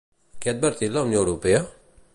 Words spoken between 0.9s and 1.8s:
la Unió Europea?